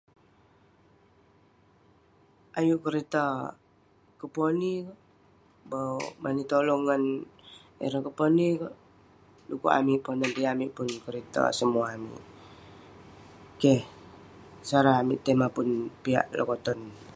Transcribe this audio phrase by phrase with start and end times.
[2.59, 3.25] Ayuk kerita
[4.19, 4.73] koponi,
[6.23, 7.03] mani tolong ngan
[7.85, 8.75] ireh koponi kek.
[9.49, 12.23] Dukuk amik ponan iteuk yeng amik pun kerita amik, semua amik.
[13.61, 13.81] Keh
[14.69, 15.67] sara amik tei mapun
[16.03, 16.79] piak lokoton.